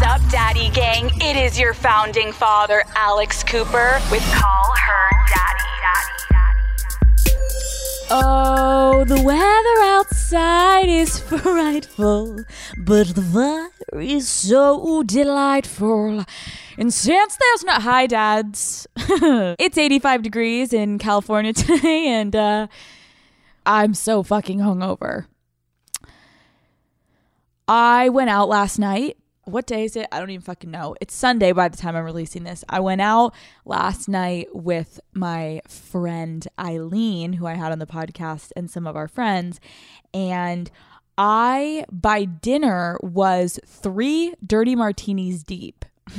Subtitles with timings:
[0.00, 1.10] What's up, Daddy Gang?
[1.16, 5.68] It is your founding father, Alex Cooper, with Call Her Daddy.
[7.24, 7.36] Daddy.
[8.08, 12.44] Oh, the weather outside is frightful,
[12.76, 16.24] but the weather is so delightful.
[16.78, 22.68] And since there's not hi dads, it's 85 degrees in California today, and uh,
[23.66, 25.26] I'm so fucking hungover.
[27.66, 29.17] I went out last night.
[29.48, 30.06] What day is it?
[30.12, 30.94] I don't even fucking know.
[31.00, 32.64] It's Sunday by the time I'm releasing this.
[32.68, 33.32] I went out
[33.64, 38.94] last night with my friend Eileen, who I had on the podcast, and some of
[38.94, 39.58] our friends.
[40.12, 40.70] And
[41.16, 45.86] I, by dinner, was three dirty martinis deep.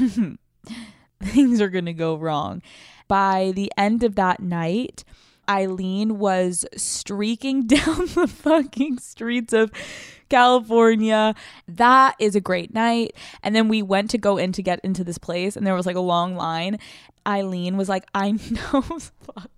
[1.21, 2.63] Things are going to go wrong.
[3.07, 5.03] By the end of that night,
[5.47, 9.71] Eileen was streaking down the fucking streets of
[10.29, 11.35] California.
[11.67, 13.15] That is a great night.
[13.43, 15.85] And then we went to go in to get into this place, and there was
[15.85, 16.80] like a long line.
[17.27, 18.81] Eileen was like, I know.
[18.81, 19.52] Fuck.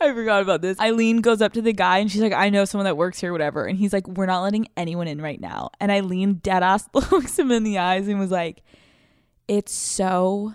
[0.00, 0.78] I forgot about this.
[0.78, 3.32] Eileen goes up to the guy and she's like, I know someone that works here,
[3.32, 3.64] whatever.
[3.64, 5.70] And he's like, We're not letting anyone in right now.
[5.80, 8.62] And Eileen dead ass looks him in the eyes and was like,
[9.48, 10.54] It's so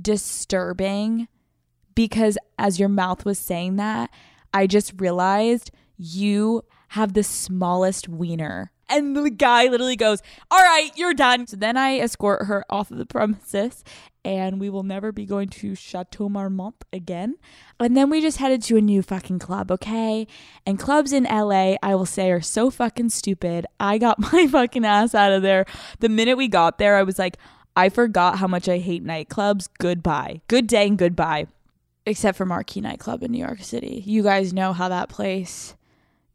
[0.00, 1.28] disturbing
[1.94, 4.10] because as your mouth was saying that,
[4.54, 8.72] I just realized you have the smallest wiener.
[8.88, 11.46] And the guy literally goes, All right, you're done.
[11.46, 13.84] So then I escort her off of the premises,
[14.24, 17.36] and we will never be going to Chateau Marmont again.
[17.80, 20.26] And then we just headed to a new fucking club, okay?
[20.66, 23.66] And clubs in LA, I will say, are so fucking stupid.
[23.78, 25.66] I got my fucking ass out of there.
[26.00, 27.36] The minute we got there, I was like,
[27.76, 29.68] I forgot how much I hate nightclubs.
[29.78, 30.40] Goodbye.
[30.48, 31.46] Good day and goodbye
[32.08, 34.02] except for Marquee Nightclub in New York City.
[34.06, 35.74] You guys know how that place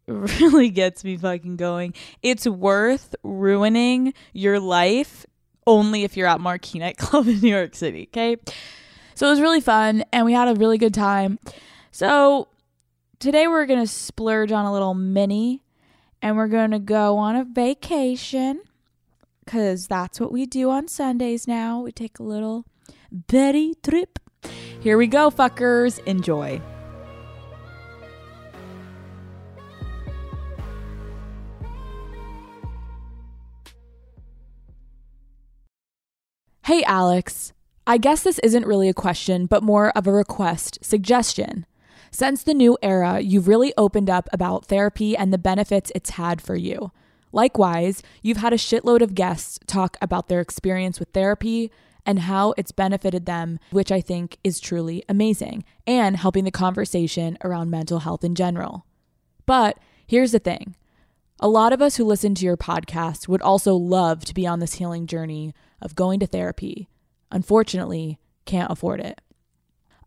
[0.07, 1.93] really gets me fucking going.
[2.21, 5.25] It's worth ruining your life
[5.65, 8.37] only if you're at Marquee Nightclub in New York City, okay?
[9.15, 11.39] So it was really fun and we had a really good time.
[11.91, 12.47] So
[13.19, 15.63] today we're going to splurge on a little mini
[16.21, 18.61] and we're going to go on a vacation
[19.45, 21.81] cuz that's what we do on Sundays now.
[21.81, 22.65] We take a little
[23.11, 24.19] Betty trip
[24.81, 26.03] here we go, fuckers.
[26.05, 26.61] Enjoy.
[36.65, 37.51] Hey, Alex.
[37.85, 41.65] I guess this isn't really a question, but more of a request, suggestion.
[42.09, 46.41] Since the new era, you've really opened up about therapy and the benefits it's had
[46.41, 46.93] for you.
[47.33, 51.69] Likewise, you've had a shitload of guests talk about their experience with therapy,
[52.05, 57.37] and how it's benefited them, which I think is truly amazing, and helping the conversation
[57.43, 58.85] around mental health in general.
[59.45, 60.75] But here's the thing
[61.43, 64.59] a lot of us who listen to your podcast would also love to be on
[64.59, 66.87] this healing journey of going to therapy.
[67.33, 69.19] Unfortunately, can't afford it.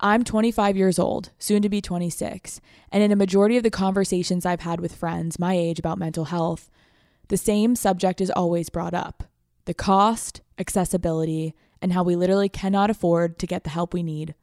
[0.01, 4.47] I'm 25 years old, soon to be 26, and in a majority of the conversations
[4.47, 6.71] I've had with friends my age about mental health,
[7.29, 9.25] the same subject is always brought up
[9.67, 14.35] the cost, accessibility, and how we literally cannot afford to get the help we need.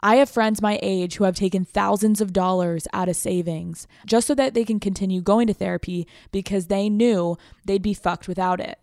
[0.00, 4.26] I have friends my age who have taken thousands of dollars out of savings just
[4.26, 8.60] so that they can continue going to therapy because they knew they'd be fucked without
[8.60, 8.78] it.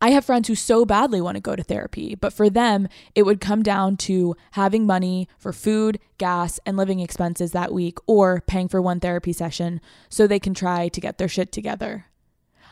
[0.00, 3.24] I have friends who so badly want to go to therapy, but for them, it
[3.24, 8.42] would come down to having money for food, gas, and living expenses that week or
[8.46, 12.06] paying for one therapy session so they can try to get their shit together.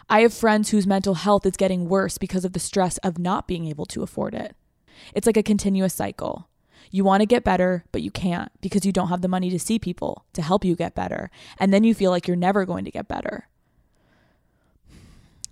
[0.09, 3.49] I have friends whose mental health is getting worse because of the stress of not
[3.49, 4.55] being able to afford it.
[5.13, 6.49] It's like a continuous cycle.
[6.91, 9.59] You want to get better, but you can't because you don't have the money to
[9.59, 11.31] see people to help you get better.
[11.59, 13.49] And then you feel like you're never going to get better.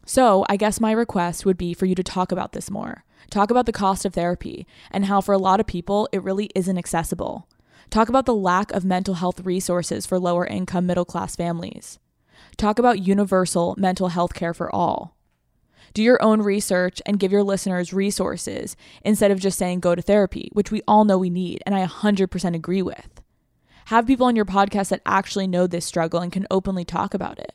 [0.07, 3.05] So, I guess my request would be for you to talk about this more.
[3.31, 6.51] Talk about the cost of therapy and how, for a lot of people, it really
[6.55, 7.49] isn't accessible.
[7.89, 11.99] Talk about the lack of mental health resources for lower income middle class families.
[12.57, 15.14] Talk about universal mental health care for all.
[15.95, 20.03] Do your own research and give your listeners resources instead of just saying go to
[20.03, 23.23] therapy, which we all know we need, and I 100% agree with.
[23.87, 27.39] Have people on your podcast that actually know this struggle and can openly talk about
[27.39, 27.53] it.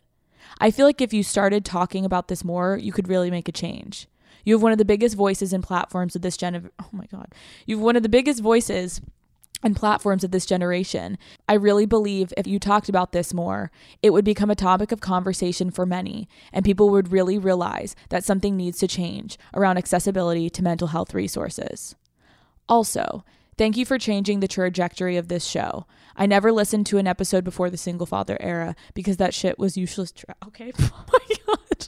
[0.59, 3.53] I feel like if you started talking about this more, you could really make a
[3.53, 4.07] change.
[4.45, 7.05] You have one of the biggest voices and platforms of this gen of, oh my
[7.07, 7.33] god.
[7.65, 9.01] You have one of the biggest voices
[9.63, 11.17] and platforms of this generation.
[11.47, 13.71] I really believe if you talked about this more,
[14.01, 18.23] it would become a topic of conversation for many, and people would really realize that
[18.23, 21.95] something needs to change around accessibility to mental health resources.
[22.67, 23.23] Also,
[23.57, 25.85] thank you for changing the trajectory of this show.
[26.15, 29.77] I never listened to an episode before the single father era because that shit was
[29.77, 30.11] useless.
[30.11, 31.87] Tra- okay, oh my god.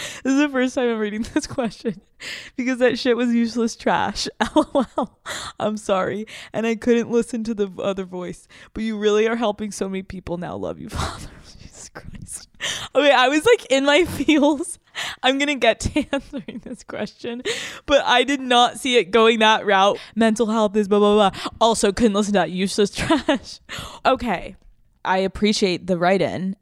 [0.22, 2.00] This is the first time I'm reading this question
[2.56, 4.28] because that shit was useless trash.
[4.54, 5.18] LOL.
[5.58, 6.26] I'm sorry.
[6.52, 8.46] And I couldn't listen to the other voice.
[8.74, 10.56] But you really are helping so many people now.
[10.56, 11.28] Love you, Father.
[11.44, 12.48] Jesus Christ.
[12.94, 14.78] Okay, I was like in my feels.
[15.22, 17.42] I'm going to get to answering this question,
[17.86, 19.98] but I did not see it going that route.
[20.14, 21.50] Mental health is blah, blah, blah.
[21.60, 23.60] Also, couldn't listen to that useless trash.
[24.04, 24.56] Okay.
[25.04, 26.56] I appreciate the write in.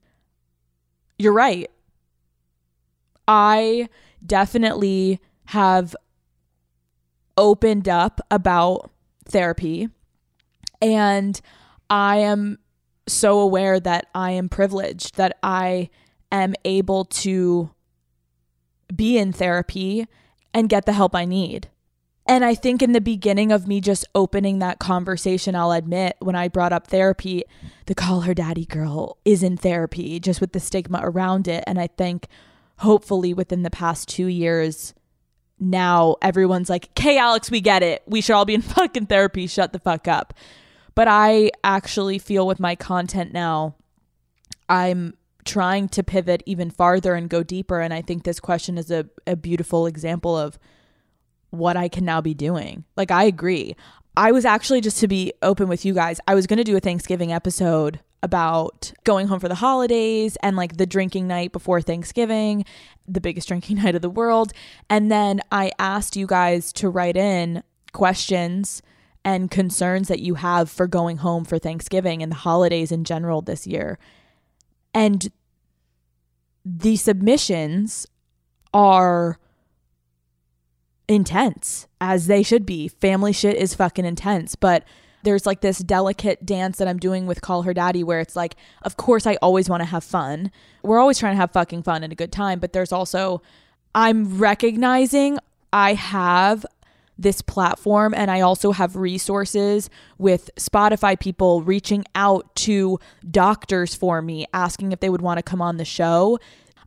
[1.18, 1.68] You're right.
[3.28, 3.88] I
[4.24, 5.94] definitely have
[7.36, 8.90] opened up about
[9.26, 9.88] therapy
[10.80, 11.40] and
[11.90, 12.58] I am
[13.06, 15.90] so aware that I am privileged that I
[16.30, 17.70] am able to
[18.94, 20.06] be in therapy
[20.52, 21.68] and get the help I need.
[22.26, 26.36] And I think in the beginning of me just opening that conversation, I'll admit when
[26.36, 27.44] I brought up therapy,
[27.86, 31.64] the call her daddy girl is in therapy, just with the stigma around it.
[31.66, 32.26] And I think
[32.78, 34.94] hopefully within the past two years,
[35.60, 38.02] now everyone's like, okay, Alex, we get it.
[38.06, 39.46] We should all be in fucking therapy.
[39.46, 40.34] Shut the fuck up.
[40.94, 43.76] But I actually feel with my content now,
[44.68, 45.14] I'm
[45.44, 47.80] trying to pivot even farther and go deeper.
[47.80, 50.58] And I think this question is a, a beautiful example of
[51.50, 52.84] what I can now be doing.
[52.96, 53.74] Like, I agree.
[54.16, 56.76] I was actually, just to be open with you guys, I was going to do
[56.76, 61.80] a Thanksgiving episode about going home for the holidays and like the drinking night before
[61.80, 62.64] Thanksgiving,
[63.06, 64.52] the biggest drinking night of the world.
[64.90, 67.62] And then I asked you guys to write in
[67.92, 68.82] questions
[69.24, 73.42] and concerns that you have for going home for Thanksgiving and the holidays in general
[73.42, 73.98] this year.
[74.94, 75.30] And
[76.64, 78.06] the submissions
[78.72, 79.38] are
[81.08, 82.88] intense as they should be.
[82.88, 84.84] Family shit is fucking intense, but
[85.22, 88.56] there's like this delicate dance that I'm doing with Call Her Daddy where it's like,
[88.82, 90.50] of course, I always want to have fun.
[90.82, 93.42] We're always trying to have fucking fun and a good time, but there's also,
[93.94, 95.38] I'm recognizing
[95.72, 96.64] I have
[97.18, 104.22] this platform and I also have resources with Spotify people reaching out to doctors for
[104.22, 106.38] me, asking if they would want to come on the show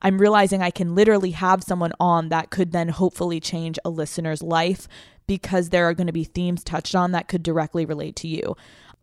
[0.02, 4.42] I'm realizing I can literally have someone on that could then hopefully change a listener's
[4.42, 4.88] life
[5.28, 8.56] because there are going to be themes touched on that could directly relate to you.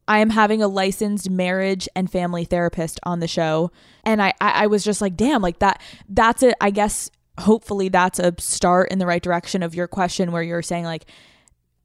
[0.06, 3.70] I am having a licensed marriage and family therapist on the show.
[4.04, 6.54] And I, I, I was just like, damn, like that, that's it.
[6.60, 10.62] I guess hopefully that's a start in the right direction of your question where you're
[10.62, 11.04] saying like,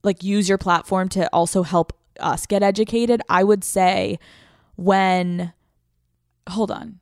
[0.04, 3.22] like use your platform to also help us get educated.
[3.28, 4.20] I would say
[4.78, 5.54] when,
[6.50, 7.00] hold on.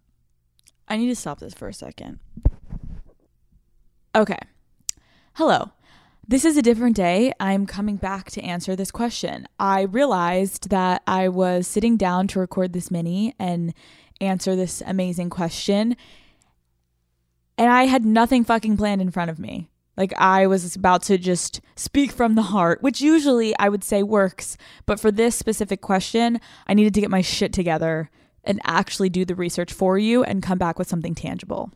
[0.88, 2.20] I need to stop this for a second.
[4.16, 4.40] Okay.
[5.34, 5.72] Hello.
[6.28, 7.34] This is a different day.
[7.40, 9.48] I'm coming back to answer this question.
[9.60, 13.74] I realized that I was sitting down to record this mini and
[14.22, 15.98] answer this amazing question,
[17.58, 19.70] and I had nothing fucking planned in front of me.
[19.98, 24.04] Like I was about to just speak from the heart, which usually I would say
[24.04, 28.10] works, but for this specific question, I needed to get my shit together
[28.44, 31.72] and actually do the research for you and come back with something tangible.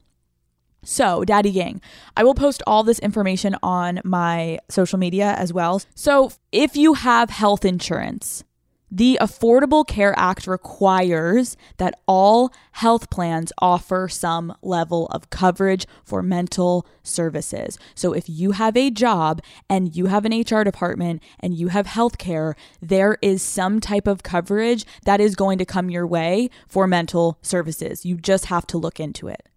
[0.86, 1.82] So, Daddy Gang,
[2.16, 5.82] I will post all this information on my social media as well.
[5.96, 8.44] So, if you have health insurance,
[8.92, 16.22] the Affordable Care Act requires that all health plans offer some level of coverage for
[16.22, 17.80] mental services.
[17.96, 21.88] So if you have a job and you have an HR department and you have
[21.88, 26.50] health care, there is some type of coverage that is going to come your way
[26.68, 28.06] for mental services.
[28.06, 29.50] You just have to look into it.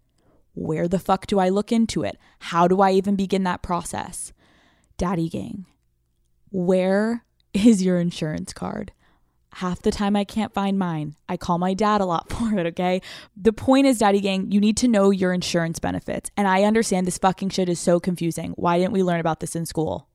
[0.59, 2.17] Where the fuck do I look into it?
[2.39, 4.33] How do I even begin that process?
[4.97, 5.65] Daddy Gang,
[6.51, 7.23] where
[7.53, 8.91] is your insurance card?
[9.53, 11.15] Half the time I can't find mine.
[11.29, 13.01] I call my dad a lot for it, okay?
[13.37, 16.29] The point is, Daddy Gang, you need to know your insurance benefits.
[16.35, 18.51] And I understand this fucking shit is so confusing.
[18.57, 20.09] Why didn't we learn about this in school?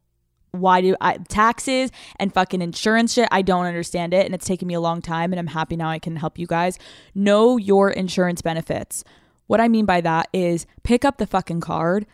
[0.51, 3.29] Why do I taxes and fucking insurance shit?
[3.33, 4.27] I don't understand it.
[4.27, 5.33] And it's taken me a long time.
[5.33, 6.79] And I'm happy now I can help you guys.
[7.15, 9.05] Know your insurance benefits.
[9.47, 12.07] What I mean by that is pick up the fucking card,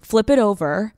[0.00, 0.94] flip it over,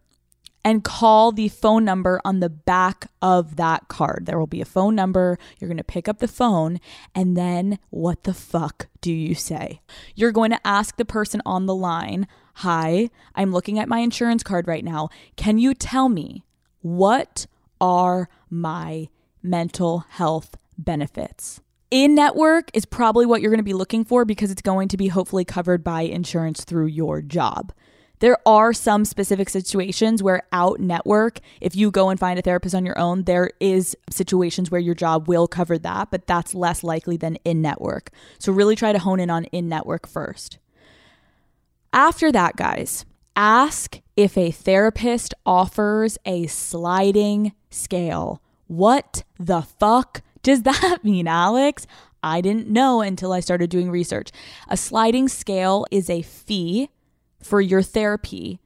[0.65, 4.27] and call the phone number on the back of that card.
[4.27, 5.39] There will be a phone number.
[5.59, 6.81] You're going to pick up the phone,
[7.15, 9.81] and then what the fuck do you say?
[10.15, 12.27] You're going to ask the person on the line,
[12.57, 15.09] Hi, I'm looking at my insurance card right now.
[15.37, 16.45] Can you tell me
[16.83, 17.47] what
[17.81, 19.09] are my
[19.43, 21.63] mental health benefits?
[21.91, 24.97] In network is probably what you're going to be looking for because it's going to
[24.97, 27.73] be hopefully covered by insurance through your job.
[28.21, 32.75] There are some specific situations where out network, if you go and find a therapist
[32.75, 36.85] on your own, there is situations where your job will cover that, but that's less
[36.85, 38.11] likely than in network.
[38.39, 40.59] So really try to hone in on in network first.
[41.93, 43.05] After that, guys,
[43.37, 48.43] Ask if a therapist offers a sliding scale.
[48.67, 51.87] What the fuck does that mean, Alex?
[52.23, 54.31] I didn't know until I started doing research.
[54.69, 56.91] A sliding scale is a fee
[57.43, 58.61] for your therapy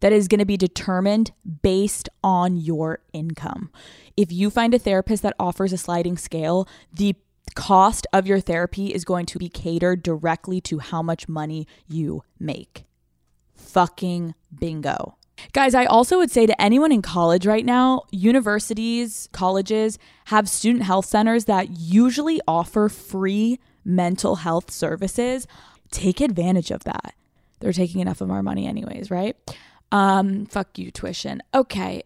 [0.00, 1.32] that is going to be determined
[1.62, 3.70] based on your income.
[4.16, 7.16] If you find a therapist that offers a sliding scale, the
[7.54, 12.22] cost of your therapy is going to be catered directly to how much money you
[12.38, 12.84] make.
[13.54, 15.16] Fucking bingo.
[15.52, 20.84] Guys, I also would say to anyone in college right now, universities, colleges have student
[20.84, 25.46] health centers that usually offer free mental health services.
[25.90, 27.14] Take advantage of that.
[27.60, 29.36] They're taking enough of our money, anyways, right?
[29.92, 31.42] Um, fuck you, tuition.
[31.54, 32.02] Okay.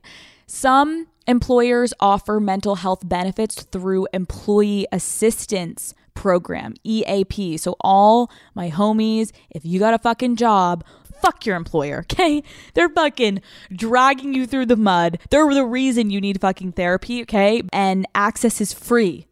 [0.47, 7.57] Some employers offer mental health benefits through employee assistance program, EAP.
[7.57, 10.85] So all my homies, if you got a fucking job,
[11.21, 12.43] fuck your employer, okay?
[12.75, 15.19] They're fucking dragging you through the mud.
[15.31, 17.63] They're the reason you need fucking therapy, okay?
[17.73, 19.27] And access is free.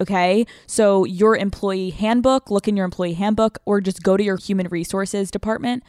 [0.00, 0.46] Okay.
[0.66, 4.66] So, your employee handbook, look in your employee handbook, or just go to your human
[4.66, 5.84] resources department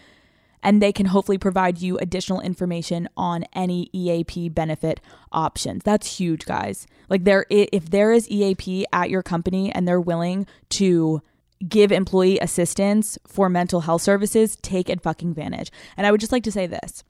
[0.63, 5.83] and they can hopefully provide you additional information on any EAP benefit options.
[5.83, 6.87] That's huge, guys.
[7.09, 11.21] Like there if there is EAP at your company and they're willing to
[11.67, 15.71] give employee assistance for mental health services, take and fucking advantage.
[15.97, 17.03] And I would just like to say this.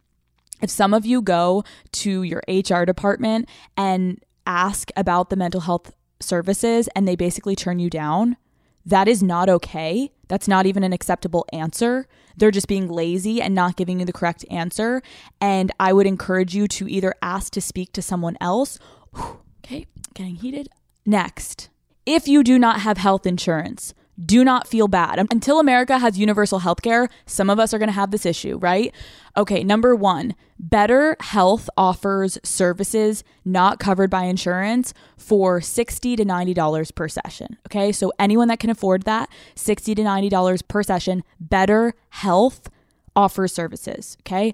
[0.62, 5.94] If some of you go to your HR department and ask about the mental health
[6.20, 8.38] services and they basically turn you down,
[8.86, 10.12] that is not okay.
[10.28, 12.08] That's not even an acceptable answer.
[12.36, 15.02] They're just being lazy and not giving you the correct answer.
[15.40, 18.80] And I would encourage you to either ask to speak to someone else.
[19.66, 20.68] Okay, getting heated.
[21.06, 21.70] Next,
[22.06, 23.94] if you do not have health insurance,
[24.24, 25.20] do not feel bad.
[25.20, 28.26] Um, until America has universal health care, some of us are going to have this
[28.26, 28.94] issue, right?
[29.36, 37.08] Okay, number one, BetterHelp offers services not covered by insurance for 60 to $90 per
[37.08, 37.58] session.
[37.68, 42.70] Okay, so anyone that can afford that, 60 to $90 per session, Better Health
[43.16, 44.18] offers services.
[44.22, 44.54] Okay.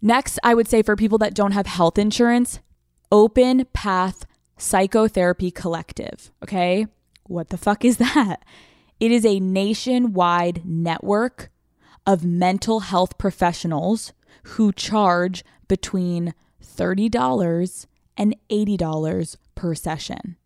[0.00, 2.60] Next, I would say for people that don't have health insurance,
[3.10, 6.32] Open Path Psychotherapy Collective.
[6.42, 6.86] Okay.
[7.24, 8.44] What the fuck is that?
[9.00, 11.50] It is a nationwide network
[12.06, 14.12] of mental health professionals
[14.44, 17.86] who charge between $30
[18.16, 20.36] and $80 per session.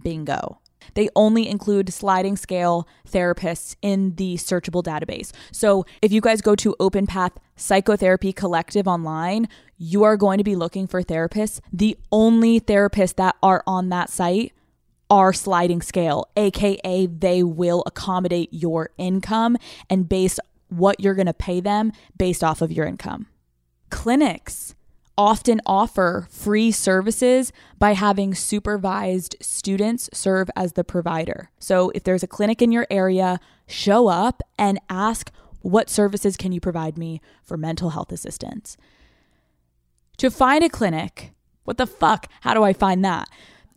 [0.00, 0.60] Bingo.
[0.94, 5.32] They only include sliding scale therapists in the searchable database.
[5.52, 10.44] So if you guys go to Open Path Psychotherapy Collective online, you are going to
[10.44, 11.60] be looking for therapists.
[11.72, 14.52] The only therapists that are on that site
[15.10, 19.56] are sliding scale, aka they will accommodate your income
[19.90, 20.38] and base
[20.68, 23.26] what you're going to pay them based off of your income.
[23.90, 24.74] Clinics
[25.18, 31.50] often offer free services by having supervised students serve as the provider.
[31.58, 36.52] So if there's a clinic in your area, show up and ask what services can
[36.52, 38.78] you provide me for mental health assistance.
[40.16, 41.32] To find a clinic,
[41.64, 42.26] what the fuck?
[42.40, 43.28] How do I find that?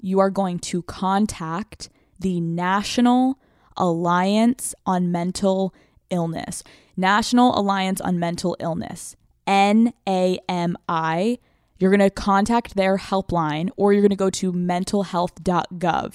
[0.03, 3.39] You are going to contact the National
[3.77, 5.74] Alliance on Mental
[6.10, 6.63] Illness.
[6.95, 9.15] National Alliance on Mental Illness,
[9.48, 11.39] NAMI.
[11.79, 16.13] You're going to contact their helpline or you're going to go to mentalhealth.gov.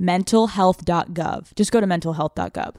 [0.00, 1.54] Mentalhealth.gov.
[1.56, 2.74] Just go to mentalhealth.gov.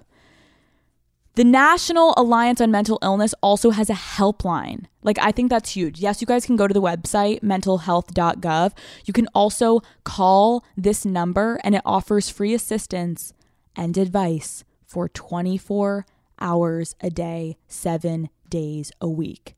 [1.35, 4.87] The National Alliance on Mental Illness also has a helpline.
[5.01, 6.01] Like, I think that's huge.
[6.01, 8.73] Yes, you guys can go to the website, mentalhealth.gov.
[9.05, 13.33] You can also call this number, and it offers free assistance
[13.77, 16.05] and advice for 24
[16.41, 19.55] hours a day, seven days a week.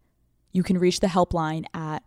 [0.52, 2.04] You can reach the helpline at,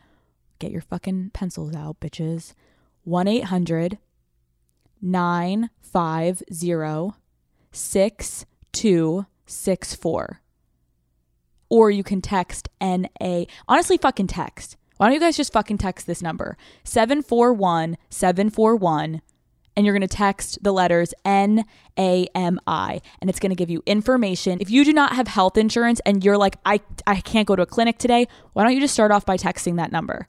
[0.60, 2.54] get your fucking pencils out, bitches,
[3.02, 3.98] 1 800
[5.02, 7.16] 950
[7.72, 10.40] 62 six four.
[11.68, 13.44] Or you can text NA.
[13.66, 14.76] Honestly, fucking text.
[14.96, 16.56] Why don't you guys just fucking text this number?
[16.84, 19.20] 741 741
[19.76, 21.64] and you're going to text the letters N
[21.98, 24.58] A M I and it's going to give you information.
[24.60, 27.62] If you do not have health insurance and you're like I I can't go to
[27.62, 30.28] a clinic today, why don't you just start off by texting that number?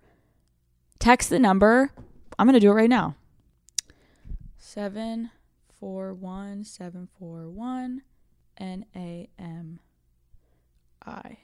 [1.00, 1.92] Text the number.
[2.38, 3.16] I'm going to do it right now.
[4.58, 8.02] 741 741
[8.58, 9.80] N A M
[11.06, 11.38] I.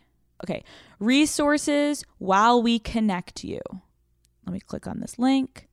[0.44, 0.64] Okay,
[1.00, 3.62] resources while we connect you.
[4.46, 5.68] Let me click on this link.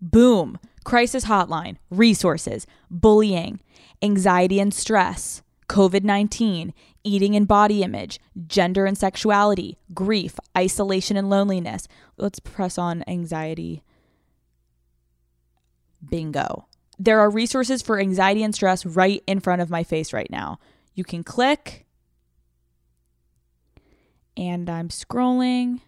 [0.00, 0.58] Boom.
[0.84, 3.60] Crisis hotline, resources, bullying,
[4.02, 11.30] anxiety and stress, COVID 19, eating and body image, gender and sexuality, grief, isolation and
[11.30, 11.88] loneliness.
[12.16, 13.82] Let's press on anxiety.
[16.08, 16.66] Bingo.
[17.02, 20.60] There are resources for anxiety and stress right in front of my face right now.
[20.94, 21.84] You can click,
[24.36, 25.80] and I'm scrolling.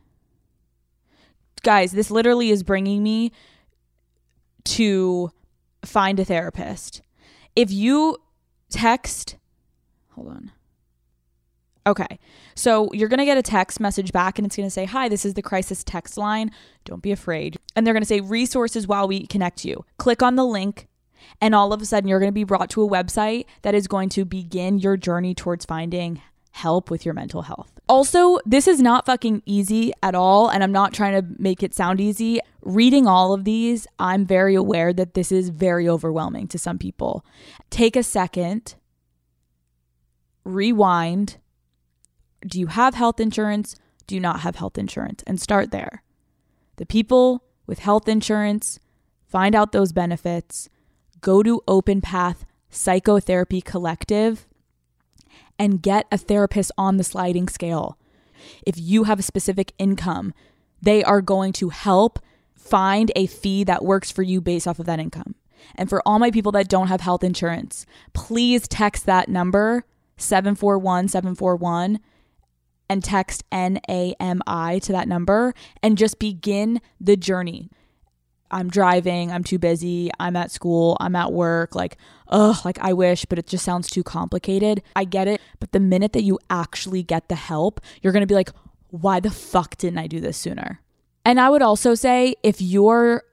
[1.63, 3.31] Guys, this literally is bringing me
[4.65, 5.31] to
[5.85, 7.01] find a therapist.
[7.55, 8.17] If you
[8.69, 9.37] text,
[10.15, 10.51] hold on.
[11.87, 12.19] Okay.
[12.57, 15.09] So you're going to get a text message back and it's going to say, Hi,
[15.09, 16.51] this is the crisis text line.
[16.85, 17.59] Don't be afraid.
[17.77, 19.85] And they're going to say resources while we connect you.
[19.99, 20.89] Click on the link.
[21.41, 23.87] And all of a sudden, you're going to be brought to a website that is
[23.87, 27.73] going to begin your journey towards finding help with your mental health.
[27.89, 31.75] Also, this is not fucking easy at all, and I'm not trying to make it
[31.75, 32.39] sound easy.
[32.63, 37.27] Reading all of these, I'm very aware that this is very overwhelming to some people.
[37.71, 38.77] Take a second,
[40.45, 41.39] rewind.
[42.47, 43.75] Do you have health insurance?
[44.07, 45.25] Do you not have health insurance?
[45.27, 46.03] And start there.
[46.77, 48.79] The people with health insurance,
[49.27, 50.69] find out those benefits,
[51.25, 54.47] go to Open Path Psychotherapy Collective
[55.59, 57.99] and get a therapist on the sliding scale.
[58.67, 60.35] If you have a specific income,
[60.83, 62.19] they are going to help
[62.55, 65.35] find a fee that works for you based off of that income.
[65.77, 69.85] And for all my people that don't have health insurance, please text that number
[70.19, 72.01] 741 741
[72.91, 77.71] and text NAMI to that number and just begin the journey.
[78.55, 82.93] I'm driving, I'm too busy, I'm at school, I'm at work, like, ugh, like I
[82.93, 84.81] wish, but it just sounds too complicated.
[84.95, 85.41] I get it.
[85.59, 88.51] But the minute that you actually get the help, you're gonna be like,
[88.91, 90.81] why the fuck didn't I do this sooner?
[91.25, 93.25] And I would also say if you're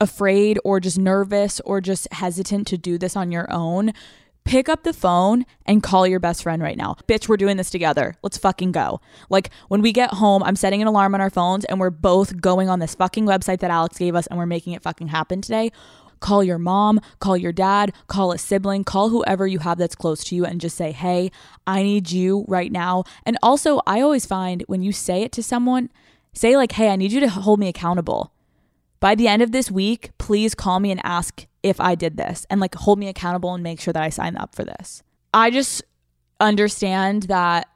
[0.00, 3.92] afraid or just nervous or just hesitant to do this on your own,
[4.50, 6.96] pick up the phone and call your best friend right now.
[7.06, 8.16] Bitch, we're doing this together.
[8.24, 9.00] Let's fucking go.
[9.28, 12.40] Like when we get home, I'm setting an alarm on our phones and we're both
[12.40, 15.40] going on this fucking website that Alex gave us and we're making it fucking happen
[15.40, 15.70] today.
[16.18, 20.24] Call your mom, call your dad, call a sibling, call whoever you have that's close
[20.24, 21.30] to you and just say, hey,
[21.64, 23.04] I need you right now.
[23.24, 25.90] And also, I always find when you say it to someone,
[26.32, 28.32] say, like, hey, I need you to hold me accountable.
[29.00, 32.46] By the end of this week, please call me and ask if I did this
[32.50, 35.02] and like hold me accountable and make sure that I sign up for this.
[35.32, 35.82] I just
[36.38, 37.68] understand that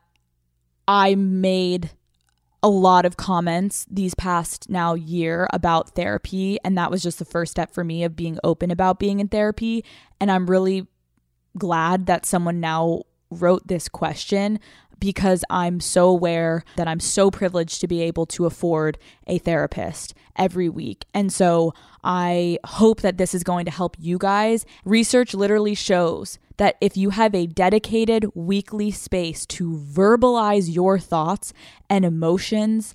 [0.87, 1.91] I made
[2.63, 7.25] a lot of comments these past now year about therapy and that was just the
[7.25, 9.85] first step for me of being open about being in therapy
[10.19, 10.87] and I'm really
[11.59, 14.59] glad that someone now wrote this question
[14.99, 20.15] because I'm so aware that I'm so privileged to be able to afford a therapist
[20.37, 21.05] every week.
[21.15, 24.67] And so I hope that this is going to help you guys.
[24.85, 31.53] Research literally shows that if you have a dedicated weekly space to verbalize your thoughts
[31.91, 32.95] and emotions,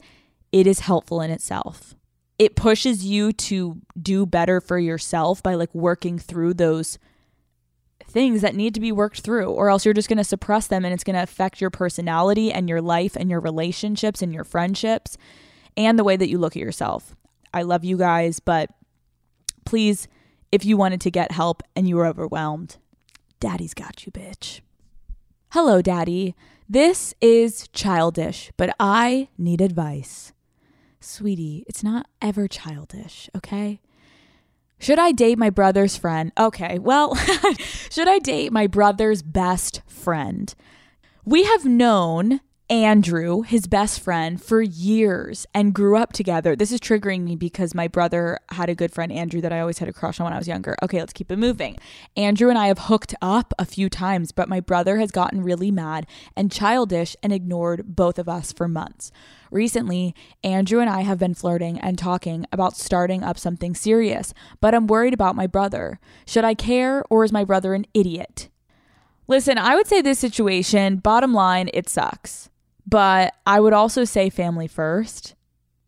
[0.52, 1.96] it is helpful in itself.
[2.38, 6.98] It pushes you to do better for yourself by like working through those
[8.10, 10.84] things that need to be worked through, or else you're just going to suppress them
[10.84, 14.43] and it's going to affect your personality and your life and your relationships and your
[14.43, 15.17] friendships
[15.78, 17.15] and the way that you look at yourself.
[17.54, 18.72] I love you guys, but
[19.65, 20.08] please,
[20.52, 22.78] if you wanted to get help and you were overwhelmed,
[23.39, 24.62] daddy's got you, bitch.
[25.52, 26.36] Hello, daddy.
[26.67, 30.34] This is childish, but I need advice.
[31.00, 33.80] Sweetie, it's not ever childish, okay?
[34.80, 36.32] Should I date my brother's friend?
[36.39, 37.15] Okay, well,
[37.92, 40.56] should I date my brother's best friend?
[41.26, 42.39] We have known
[42.72, 46.56] Andrew, his best friend, for years and grew up together.
[46.56, 49.80] This is triggering me because my brother had a good friend, Andrew, that I always
[49.80, 50.76] had a crush on when I was younger.
[50.84, 51.78] Okay, let's keep it moving.
[52.16, 55.72] Andrew and I have hooked up a few times, but my brother has gotten really
[55.72, 56.06] mad
[56.36, 59.12] and childish and ignored both of us for months.
[59.50, 64.76] Recently, Andrew and I have been flirting and talking about starting up something serious, but
[64.76, 66.00] I'm worried about my brother.
[66.28, 68.50] Should I care or is my brother an idiot?
[69.28, 72.49] Listen, I would say this situation, bottom line, it sucks.
[72.89, 75.36] But I would also say family first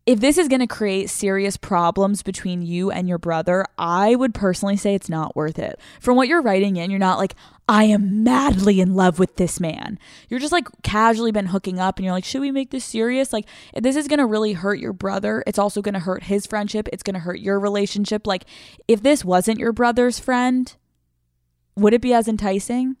[0.04, 4.34] if this is going to create serious problems between you and your brother, I would
[4.34, 5.78] personally say it's not worth it.
[6.00, 7.36] From what you're writing in, you're not like,
[7.68, 10.00] I am madly in love with this man.
[10.28, 13.32] You're just like casually been hooking up and you're like, should we make this serious?
[13.32, 16.24] Like, if this is going to really hurt your brother, it's also going to hurt
[16.24, 16.88] his friendship.
[16.92, 18.26] It's going to hurt your relationship.
[18.26, 18.44] Like,
[18.88, 20.74] if this wasn't your brother's friend,
[21.76, 22.96] would it be as enticing?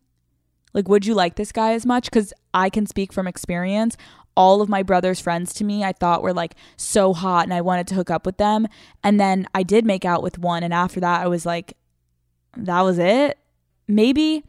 [0.74, 2.04] Like, would you like this guy as much?
[2.04, 3.96] Because I can speak from experience
[4.36, 7.60] all of my brother's friends to me I thought were like so hot and I
[7.60, 8.66] wanted to hook up with them.
[9.02, 10.62] And then I did make out with one.
[10.62, 11.76] And after that, I was like,
[12.56, 13.38] that was it.
[13.88, 14.44] Maybe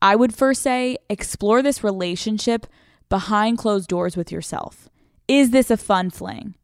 [0.00, 2.66] I would first say explore this relationship
[3.08, 4.88] behind closed doors with yourself.
[5.26, 6.54] Is this a fun fling?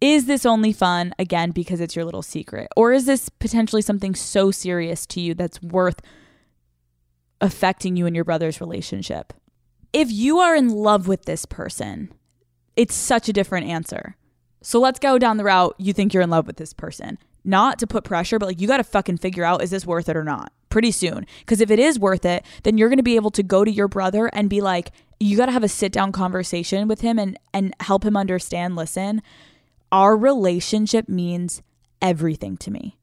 [0.00, 2.68] Is this only fun, again, because it's your little secret?
[2.76, 6.00] Or is this potentially something so serious to you that's worth
[7.40, 9.32] affecting you and your brother's relationship?
[9.92, 12.12] If you are in love with this person,
[12.76, 14.16] it's such a different answer.
[14.62, 17.18] So let's go down the route you think you're in love with this person.
[17.44, 20.08] Not to put pressure, but like you got to fucking figure out is this worth
[20.08, 21.26] it or not pretty soon.
[21.40, 23.70] Because if it is worth it, then you're going to be able to go to
[23.70, 27.18] your brother and be like, you got to have a sit down conversation with him
[27.18, 29.22] and, and help him understand listen,
[29.90, 31.62] our relationship means
[32.02, 32.97] everything to me.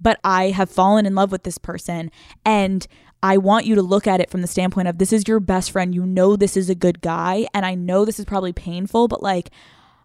[0.00, 2.10] But I have fallen in love with this person
[2.44, 2.86] and
[3.22, 5.70] I want you to look at it from the standpoint of this is your best
[5.70, 5.94] friend.
[5.94, 7.46] You know, this is a good guy.
[7.54, 9.50] And I know this is probably painful, but like,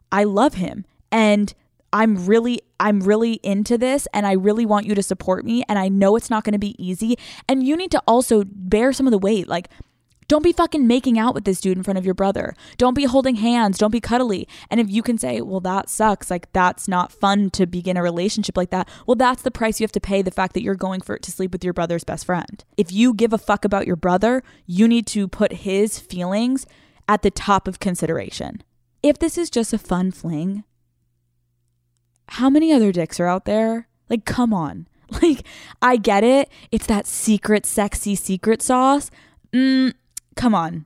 [0.10, 0.86] I love him.
[1.12, 1.54] And
[1.92, 5.78] I'm really I'm really into this and I really want you to support me and
[5.78, 9.08] I know it's not going to be easy and you need to also bear some
[9.08, 9.70] of the weight like
[10.30, 12.56] don't be fucking making out with this dude in front of your brother.
[12.78, 13.80] Don't be holding hands.
[13.80, 14.48] Don't be cuddly.
[14.70, 18.04] And if you can say, well, that sucks, like that's not fun to begin a
[18.04, 20.76] relationship like that, well, that's the price you have to pay the fact that you're
[20.76, 22.64] going for it to sleep with your brother's best friend.
[22.78, 26.68] If you give a fuck about your brother, you need to put his feelings
[27.08, 28.64] at the top of consideration.
[29.02, 30.64] If this is just a fun fling,
[32.28, 33.88] how many other dicks are out there?
[34.10, 34.88] Like, come on.
[35.24, 35.44] Like,
[35.82, 36.52] I get it.
[36.72, 39.10] It's that secret, sexy secret sauce.
[39.52, 39.96] Mm,
[40.40, 40.86] come on.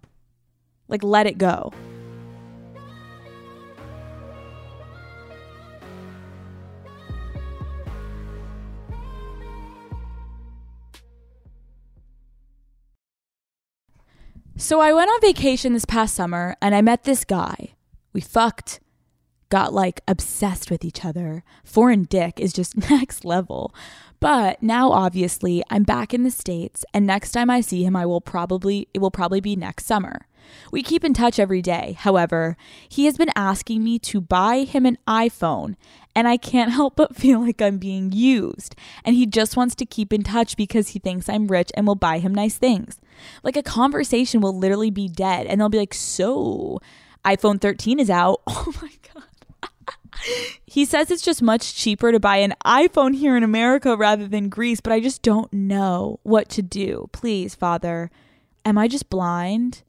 [0.87, 1.71] Like, let it go.
[14.57, 17.73] So I went on vacation this past summer and I met this guy.
[18.11, 18.79] We fucked,
[19.53, 21.43] got like obsessed with each other.
[21.63, 23.71] Foreign dick is just next level.
[24.19, 28.07] But now obviously I'm back in the States and next time I see him I
[28.07, 30.25] will probably it will probably be next summer.
[30.71, 31.95] We keep in touch every day.
[31.99, 32.57] However,
[32.89, 35.75] he has been asking me to buy him an iPhone,
[36.15, 38.75] and I can't help but feel like I'm being used.
[39.05, 41.95] And he just wants to keep in touch because he thinks I'm rich and will
[41.95, 42.99] buy him nice things.
[43.41, 46.81] Like a conversation will literally be dead, and they'll be like, So,
[47.23, 48.41] iPhone 13 is out.
[48.47, 49.12] Oh my God.
[50.65, 54.49] He says it's just much cheaper to buy an iPhone here in America rather than
[54.49, 57.09] Greece, but I just don't know what to do.
[57.11, 58.09] Please, Father,
[58.65, 59.83] am I just blind?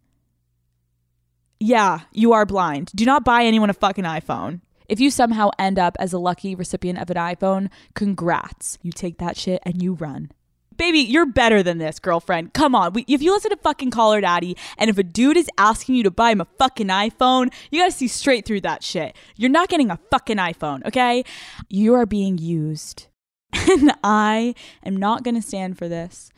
[1.60, 2.90] Yeah, you are blind.
[2.94, 4.60] Do not buy anyone a fucking iPhone.
[4.88, 8.78] If you somehow end up as a lucky recipient of an iPhone, congrats.
[8.82, 10.30] You take that shit and you run.
[10.76, 12.52] Baby, you're better than this, girlfriend.
[12.52, 12.92] Come on.
[12.92, 15.94] We, if you listen to fucking Call Her Daddy, and if a dude is asking
[15.96, 19.16] you to buy him a fucking iPhone, you gotta see straight through that shit.
[19.36, 21.24] You're not getting a fucking iPhone, okay?
[21.68, 23.06] You are being used.
[23.70, 26.30] And I am not gonna stand for this.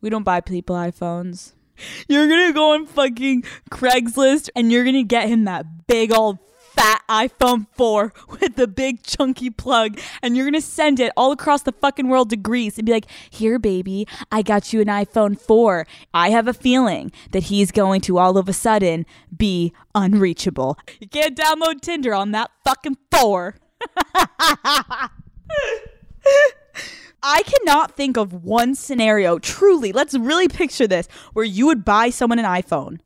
[0.00, 1.52] We don't buy people iPhones.
[2.08, 6.38] You're gonna go on fucking Craigslist and you're gonna get him that big old
[6.76, 11.62] fat iPhone 4 with the big chunky plug and you're gonna send it all across
[11.62, 15.40] the fucking world to Greece and be like, Here, baby, I got you an iPhone
[15.40, 15.86] 4.
[16.14, 20.78] I have a feeling that he's going to all of a sudden be unreachable.
[21.00, 23.56] You can't download Tinder on that fucking 4.
[27.22, 32.10] I cannot think of one scenario, truly, let's really picture this, where you would buy
[32.10, 33.00] someone an iPhone.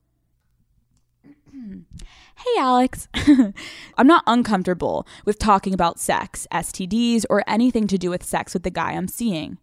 [2.42, 3.07] Hey, Alex.
[3.98, 8.62] I'm not uncomfortable with talking about sex, STDs, or anything to do with sex with
[8.62, 9.59] the guy I'm seeing.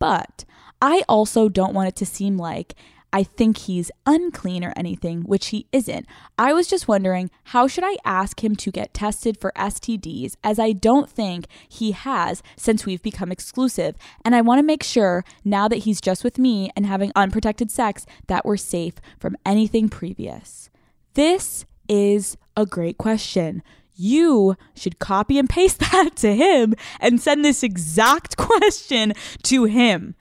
[0.00, 0.44] But
[0.82, 2.74] I also don't want it to seem like
[3.12, 6.04] I think he's unclean or anything, which he isn't.
[6.36, 10.58] I was just wondering how should I ask him to get tested for STDs as
[10.58, 13.94] I don't think he has since we've become exclusive.
[14.24, 17.70] And I want to make sure now that he's just with me and having unprotected
[17.70, 20.70] sex that we're safe from anything previous.
[21.14, 23.62] This is a great question.
[23.96, 30.14] You should copy and paste that to him and send this exact question to him.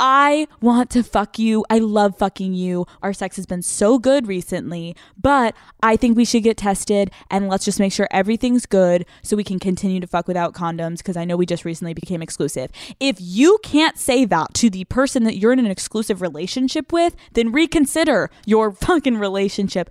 [0.00, 1.64] I want to fuck you.
[1.68, 2.86] I love fucking you.
[3.02, 7.48] Our sex has been so good recently, but I think we should get tested and
[7.48, 11.16] let's just make sure everything's good so we can continue to fuck without condoms because
[11.16, 12.70] I know we just recently became exclusive.
[13.00, 17.16] If you can't say that to the person that you're in an exclusive relationship with,
[17.32, 19.90] then reconsider your fucking relationship.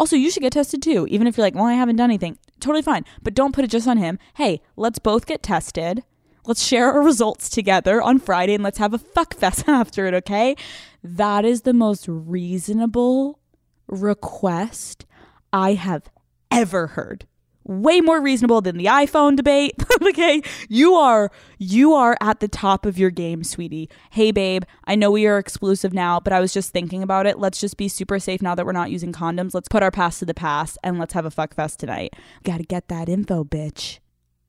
[0.00, 2.38] Also, you should get tested too, even if you're like, well, I haven't done anything.
[2.58, 3.04] Totally fine.
[3.22, 4.18] But don't put it just on him.
[4.36, 6.02] Hey, let's both get tested.
[6.46, 10.14] Let's share our results together on Friday and let's have a fuck fest after it,
[10.14, 10.56] okay?
[11.04, 13.40] That is the most reasonable
[13.88, 15.04] request
[15.52, 16.08] I have
[16.50, 17.26] ever heard
[17.70, 19.74] way more reasonable than the iPhone debate.
[20.02, 20.42] okay.
[20.68, 23.88] You are you are at the top of your game, sweetie.
[24.10, 27.38] Hey babe, I know we are exclusive now, but I was just thinking about it.
[27.38, 29.54] Let's just be super safe now that we're not using condoms.
[29.54, 32.14] Let's put our past to the past and let's have a fuck fest tonight.
[32.42, 34.00] Gotta get that info, bitch.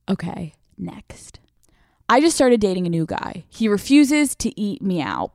[0.10, 1.40] Okay, next.
[2.10, 3.46] I just started dating a new guy.
[3.48, 5.32] He refuses to eat me out.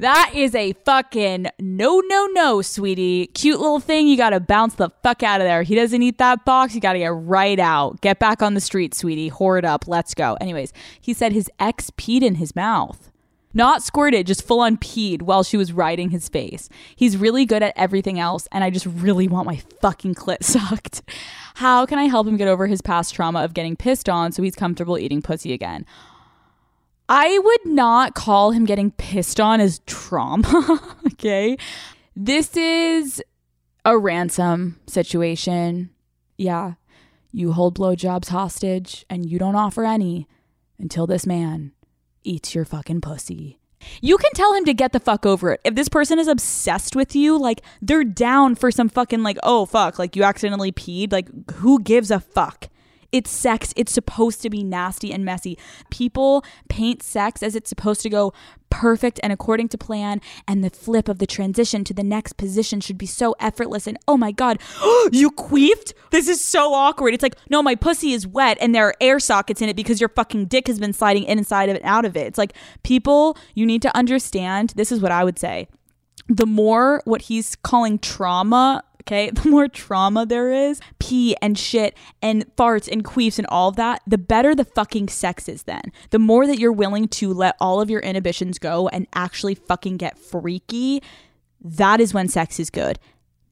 [0.00, 3.26] That is a fucking no, no, no, sweetie.
[3.34, 4.08] Cute little thing.
[4.08, 5.62] You got to bounce the fuck out of there.
[5.62, 6.74] He doesn't eat that box.
[6.74, 8.00] You got to get right out.
[8.00, 9.28] Get back on the street, sweetie.
[9.28, 9.86] Hoard up.
[9.86, 10.38] Let's go.
[10.40, 13.10] Anyways, he said his ex peed in his mouth.
[13.52, 16.70] Not squirted, just full on peed while she was riding his face.
[16.96, 21.02] He's really good at everything else, and I just really want my fucking clit sucked.
[21.56, 24.42] How can I help him get over his past trauma of getting pissed on so
[24.42, 25.84] he's comfortable eating pussy again?
[27.12, 30.80] I would not call him getting pissed on as trauma.
[31.14, 31.56] okay.
[32.14, 33.20] This is
[33.84, 35.90] a ransom situation.
[36.38, 36.74] Yeah.
[37.32, 40.28] You hold blowjobs hostage and you don't offer any
[40.78, 41.72] until this man
[42.22, 43.58] eats your fucking pussy.
[44.00, 45.60] You can tell him to get the fuck over it.
[45.64, 49.66] If this person is obsessed with you, like they're down for some fucking like, oh
[49.66, 52.68] fuck, like you accidentally peed, like who gives a fuck?
[53.12, 53.72] It's sex.
[53.76, 55.58] It's supposed to be nasty and messy.
[55.90, 58.32] People paint sex as it's supposed to go
[58.70, 62.80] perfect and according to plan, and the flip of the transition to the next position
[62.80, 63.86] should be so effortless.
[63.86, 64.60] And oh my God,
[65.12, 65.92] you queefed?
[66.10, 67.12] This is so awkward.
[67.12, 70.00] It's like, no, my pussy is wet and there are air sockets in it because
[70.00, 72.26] your fucking dick has been sliding inside of it out of it.
[72.26, 75.68] It's like, people, you need to understand this is what I would say.
[76.28, 79.30] The more what he's calling trauma okay?
[79.40, 83.76] The more trauma there is, pee and shit and farts and queefs and all of
[83.76, 85.92] that, the better the fucking sex is then.
[86.10, 89.96] The more that you're willing to let all of your inhibitions go and actually fucking
[89.96, 91.02] get freaky,
[91.62, 92.98] that is when sex is good.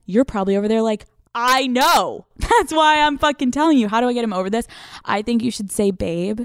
[0.07, 2.27] You're probably over there like, I know.
[2.37, 3.89] That's why I'm fucking telling you.
[3.89, 4.67] How do I get him over this?
[5.05, 6.43] I think you should say, babe,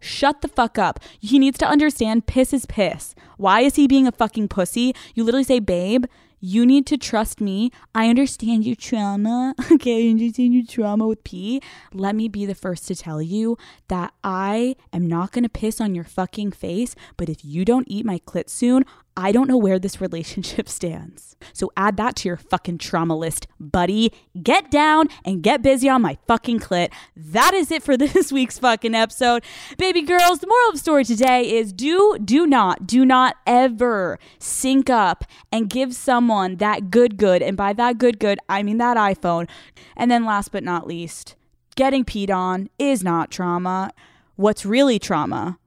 [0.00, 1.00] shut the fuck up.
[1.20, 3.14] He needs to understand piss is piss.
[3.36, 4.94] Why is he being a fucking pussy?
[5.14, 6.06] You literally say, babe,
[6.40, 7.70] you need to trust me.
[7.94, 9.54] I understand your trauma.
[9.76, 11.60] Okay, I understand your trauma with pee.
[11.92, 15.94] Let me be the first to tell you that I am not gonna piss on
[15.94, 18.84] your fucking face, but if you don't eat my clit soon,
[19.16, 21.36] I don't know where this relationship stands.
[21.52, 24.12] So add that to your fucking trauma list, buddy.
[24.42, 26.92] Get down and get busy on my fucking clit.
[27.16, 29.42] That is it for this week's fucking episode.
[29.78, 34.18] Baby girls, the moral of the story today is do, do not, do not ever
[34.38, 37.42] sync up and give someone that good, good.
[37.42, 39.48] And by that good, good, I mean that iPhone.
[39.96, 41.36] And then last but not least,
[41.74, 43.92] getting peed on is not trauma.
[44.36, 45.58] What's really trauma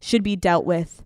[0.00, 1.02] should be dealt with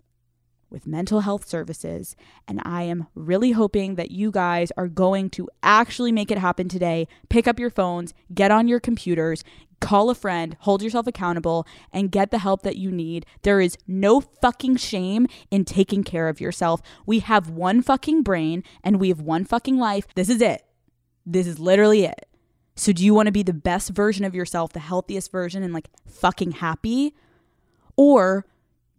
[0.75, 2.17] with mental health services.
[2.49, 6.67] And I am really hoping that you guys are going to actually make it happen
[6.67, 7.07] today.
[7.29, 9.45] Pick up your phones, get on your computers,
[9.79, 13.25] call a friend, hold yourself accountable, and get the help that you need.
[13.43, 16.81] There is no fucking shame in taking care of yourself.
[17.05, 20.07] We have one fucking brain and we have one fucking life.
[20.13, 20.65] This is it.
[21.25, 22.27] This is literally it.
[22.75, 25.73] So, do you want to be the best version of yourself, the healthiest version, and
[25.73, 27.15] like fucking happy?
[27.95, 28.45] Or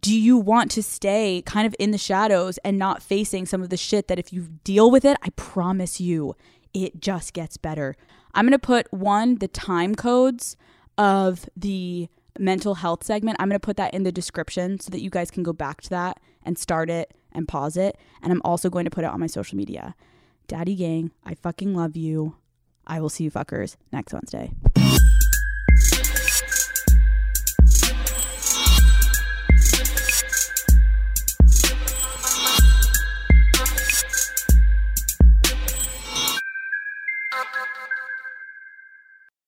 [0.01, 3.69] do you want to stay kind of in the shadows and not facing some of
[3.69, 6.35] the shit that if you deal with it, I promise you,
[6.73, 7.95] it just gets better.
[8.33, 10.55] I'm going to put one, the time codes
[10.97, 12.07] of the
[12.37, 13.37] mental health segment.
[13.39, 15.81] I'm going to put that in the description so that you guys can go back
[15.81, 17.97] to that and start it and pause it.
[18.21, 19.95] And I'm also going to put it on my social media.
[20.47, 22.35] Daddy Gang, I fucking love you.
[22.85, 24.51] I will see you fuckers next Wednesday.